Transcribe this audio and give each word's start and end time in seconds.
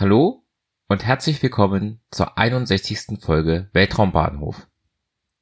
Hallo 0.00 0.46
und 0.88 1.04
herzlich 1.04 1.42
willkommen 1.42 2.00
zur 2.10 2.38
61. 2.38 3.20
Folge 3.20 3.68
Weltraumbahnhof. 3.74 4.66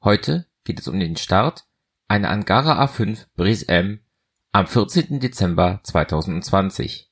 Heute 0.03 0.47
geht 0.65 0.81
es 0.81 0.89
um 0.89 0.99
den 0.99 1.15
Start 1.15 1.63
einer 2.09 2.29
Angara 2.29 2.83
A5 2.83 3.27
Brise 3.37 3.69
M 3.69 4.01
am 4.51 4.67
14. 4.67 5.21
Dezember 5.21 5.79
2020. 5.83 7.09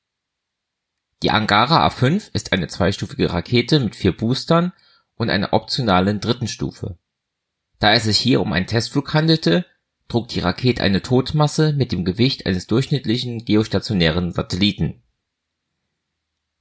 Die 1.24 1.32
Angara 1.32 1.88
A5 1.88 2.32
ist 2.34 2.52
eine 2.52 2.68
zweistufige 2.68 3.32
Rakete 3.32 3.80
mit 3.80 3.96
vier 3.96 4.12
Boostern 4.12 4.74
und 5.16 5.30
einer 5.30 5.54
optionalen 5.54 6.20
dritten 6.20 6.50
Stufe. 6.50 7.00
Da 7.80 7.94
es 7.94 8.04
sich 8.04 8.18
hier 8.18 8.42
um 8.42 8.52
einen 8.52 8.68
Testflug 8.68 9.14
handelte, 9.14 9.66
trug 10.10 10.28
die 10.28 10.42
Rakete 10.42 10.84
eine 10.84 11.02
Totmasse 11.02 11.72
mit 11.72 11.94
dem 11.94 12.04
Gewicht 12.04 12.46
eines 12.46 12.68
durchschnittlichen 12.68 13.46
geostationären 13.46 14.34
Satelliten. 14.34 15.02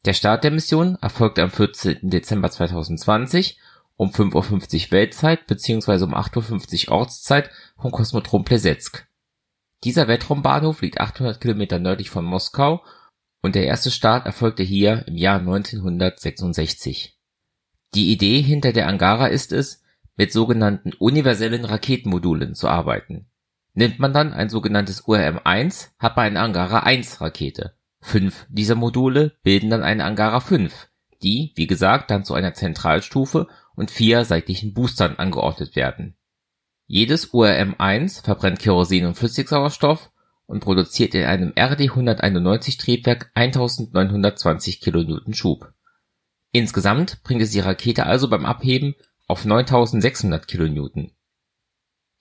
Der 0.06 0.12
Start 0.12 0.44
der 0.44 0.52
Mission 0.52 0.96
erfolgte 1.02 1.42
am 1.42 1.50
14. 1.50 2.08
Dezember 2.10 2.48
2020 2.48 3.58
um 3.96 4.10
5:50 4.10 4.84
Uhr 4.86 4.92
Weltzeit 4.92 5.48
bzw. 5.48 6.04
um 6.04 6.14
8:50 6.14 6.86
Uhr 6.86 6.94
Ortszeit 6.94 7.50
vom 7.76 7.90
Kosmodrom 7.90 8.44
Plesetsk. 8.44 9.08
Dieser 9.82 10.06
Weltraumbahnhof 10.06 10.80
liegt 10.80 11.00
800 11.00 11.40
Kilometer 11.40 11.80
nördlich 11.80 12.08
von 12.08 12.24
Moskau 12.24 12.84
und 13.42 13.56
der 13.56 13.66
erste 13.66 13.90
Start 13.90 14.26
erfolgte 14.26 14.62
hier 14.62 15.08
im 15.08 15.16
Jahr 15.16 15.40
1966. 15.40 17.18
Die 17.96 18.12
Idee 18.12 18.40
hinter 18.42 18.72
der 18.72 18.86
Angara 18.86 19.26
ist 19.26 19.50
es, 19.50 19.82
mit 20.14 20.32
sogenannten 20.32 20.92
universellen 20.92 21.64
Raketenmodulen 21.64 22.54
zu 22.54 22.68
arbeiten. 22.68 23.26
Nimmt 23.74 23.98
man 23.98 24.12
dann 24.12 24.32
ein 24.32 24.50
sogenanntes 24.50 25.02
URM-1, 25.02 25.88
hat 25.98 26.16
man 26.16 26.26
eine 26.26 26.40
Angara-1-Rakete. 26.40 27.75
Fünf 28.06 28.46
dieser 28.48 28.76
Module 28.76 29.32
bilden 29.42 29.68
dann 29.68 29.82
eine 29.82 30.04
Angara 30.04 30.38
5, 30.38 30.88
die, 31.24 31.50
wie 31.56 31.66
gesagt, 31.66 32.08
dann 32.12 32.24
zu 32.24 32.34
einer 32.34 32.54
Zentralstufe 32.54 33.48
und 33.74 33.90
vier 33.90 34.24
seitlichen 34.24 34.74
Boostern 34.74 35.16
angeordnet 35.16 35.74
werden. 35.74 36.14
Jedes 36.86 37.34
URM-1 37.34 38.22
verbrennt 38.22 38.60
Kerosin 38.60 39.06
und 39.06 39.16
Flüssigsauerstoff 39.16 40.12
und 40.46 40.60
produziert 40.60 41.16
in 41.16 41.24
einem 41.24 41.50
RD-191 41.50 42.78
Triebwerk 42.78 43.32
1920 43.34 44.80
kN 44.80 45.34
Schub. 45.34 45.72
Insgesamt 46.52 47.24
bringt 47.24 47.42
es 47.42 47.50
die 47.50 47.58
Rakete 47.58 48.06
also 48.06 48.28
beim 48.28 48.46
Abheben 48.46 48.94
auf 49.26 49.44
9600 49.44 50.46
kN. 50.46 51.10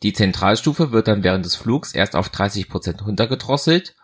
Die 0.01 0.13
Zentralstufe 0.13 0.91
wird 0.91 1.07
dann 1.07 1.23
während 1.23 1.45
des 1.45 1.55
Flugs 1.55 1.93
erst 1.93 2.15
auf 2.15 2.29
30 2.29 2.69
Prozent 2.69 3.05
runtergedrosselt 3.05 3.95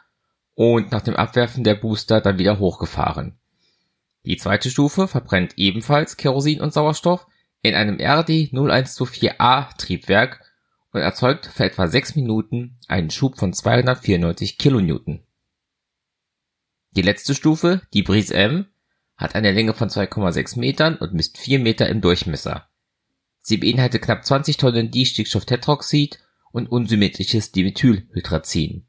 und 0.62 0.92
nach 0.92 1.02
dem 1.02 1.16
Abwerfen 1.16 1.64
der 1.64 1.74
Booster 1.74 2.22
dann 2.22 2.38
wieder 2.38 2.60
hochgefahren. 2.60 3.40
Die 4.26 4.38
zweite 4.38 4.70
Stufe 4.70 5.08
verbrennt 5.08 5.54
ebenfalls 5.58 6.18
Kerosin 6.18 6.62
und 6.62 6.72
Sauerstoff 6.72 7.26
in 7.64 7.74
einem 7.74 7.96
RD 7.96 8.54
0124A 8.54 9.76
Triebwerk 9.76 10.42
und 10.92 11.02
erzeugt 11.02 11.48
für 11.48 11.64
etwa 11.66 11.88
6 11.88 12.16
Minuten 12.16 12.78
einen 12.88 13.10
Schub 13.10 13.40
von 13.40 13.54
294 13.54 14.60
kN. 14.60 15.24
Die 16.92 17.02
letzte 17.02 17.34
Stufe, 17.34 17.82
die 17.96 18.04
Brise 18.04 18.36
M, 18.36 18.68
hat 19.18 19.34
eine 19.34 19.52
Länge 19.54 19.74
von 19.74 19.90
2,6 19.90 20.60
Metern 20.60 20.96
und 20.96 21.14
misst 21.14 21.40
4 21.40 21.58
Meter 21.58 21.90
im 21.90 22.02
Durchmesser. 22.02 22.70
Sie 23.40 23.58
beinhaltet 23.58 24.04
knapp 24.04 24.24
20 24.24 24.58
Tonnen 24.58 24.92
Distickstofftetroxid 24.92 26.20
und 26.52 26.68
unsymmetrisches 26.72 27.52
Dimethylhydrazin. 27.52 28.86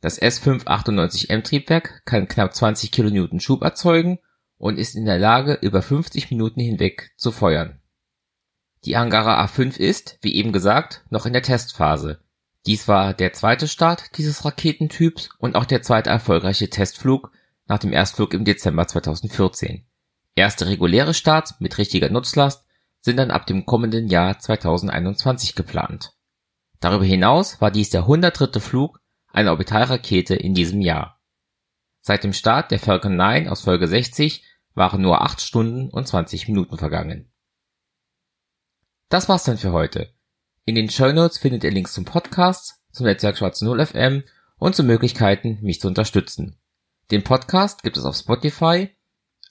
Das 0.00 0.20
S598M 0.20 1.42
Triebwerk 1.42 2.02
kann 2.06 2.28
knapp 2.28 2.54
20 2.54 2.90
kN 2.90 3.40
Schub 3.40 3.62
erzeugen 3.62 4.18
und 4.56 4.78
ist 4.78 4.94
in 4.94 5.04
der 5.04 5.18
Lage, 5.18 5.58
über 5.60 5.82
50 5.82 6.30
Minuten 6.30 6.60
hinweg 6.60 7.12
zu 7.16 7.32
feuern. 7.32 7.80
Die 8.84 8.96
Angara 8.96 9.44
A5 9.44 9.78
ist, 9.78 10.18
wie 10.22 10.34
eben 10.34 10.52
gesagt, 10.52 11.04
noch 11.10 11.26
in 11.26 11.34
der 11.34 11.42
Testphase. 11.42 12.20
Dies 12.66 12.88
war 12.88 13.14
der 13.14 13.32
zweite 13.32 13.68
Start 13.68 14.16
dieses 14.16 14.44
Raketentyps 14.44 15.30
und 15.38 15.54
auch 15.54 15.64
der 15.64 15.82
zweite 15.82 16.10
erfolgreiche 16.10 16.70
Testflug 16.70 17.30
nach 17.66 17.78
dem 17.78 17.92
Erstflug 17.92 18.32
im 18.34 18.44
Dezember 18.44 18.86
2014. 18.86 19.86
Erste 20.34 20.66
reguläre 20.66 21.14
Starts 21.14 21.56
mit 21.60 21.76
richtiger 21.78 22.10
Nutzlast 22.10 22.64
sind 23.00 23.16
dann 23.16 23.30
ab 23.30 23.46
dem 23.46 23.66
kommenden 23.66 24.08
Jahr 24.08 24.38
2021 24.38 25.54
geplant. 25.54 26.12
Darüber 26.80 27.04
hinaus 27.04 27.60
war 27.60 27.70
dies 27.70 27.90
der 27.90 28.02
103. 28.02 28.60
Flug 28.60 28.99
einer 29.32 29.50
Orbitalrakete 29.50 30.34
in 30.34 30.54
diesem 30.54 30.80
Jahr. 30.80 31.20
Seit 32.00 32.24
dem 32.24 32.32
Start 32.32 32.70
der 32.70 32.78
Falcon 32.78 33.16
9 33.16 33.48
aus 33.48 33.62
Folge 33.62 33.86
60 33.86 34.44
waren 34.74 35.02
nur 35.02 35.22
8 35.22 35.40
Stunden 35.40 35.90
und 35.90 36.08
20 36.08 36.48
Minuten 36.48 36.78
vergangen. 36.78 37.30
Das 39.08 39.28
war's 39.28 39.44
dann 39.44 39.58
für 39.58 39.72
heute. 39.72 40.14
In 40.64 40.74
den 40.74 40.88
Show 40.88 41.12
Notes 41.12 41.38
findet 41.38 41.64
ihr 41.64 41.70
Links 41.70 41.92
zum 41.92 42.04
Podcast, 42.04 42.80
zum 42.92 43.06
Netzwerk 43.06 43.38
Schwarz 43.38 43.60
0 43.60 43.84
FM 43.84 44.22
und 44.56 44.76
zu 44.76 44.84
Möglichkeiten, 44.84 45.58
mich 45.62 45.80
zu 45.80 45.88
unterstützen. 45.88 46.58
Den 47.10 47.24
Podcast 47.24 47.82
gibt 47.82 47.96
es 47.96 48.04
auf 48.04 48.16
Spotify, 48.16 48.88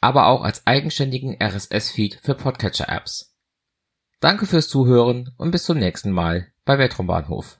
aber 0.01 0.27
auch 0.27 0.43
als 0.43 0.65
eigenständigen 0.65 1.37
RSS-Feed 1.41 2.19
für 2.23 2.35
Podcatcher-Apps. 2.35 3.35
Danke 4.21 4.45
fürs 4.45 4.69
Zuhören 4.69 5.33
und 5.37 5.51
bis 5.51 5.65
zum 5.65 5.77
nächsten 5.77 6.11
Mal 6.11 6.47
bei 6.63 6.77
Weltraumbahnhof. 6.77 7.59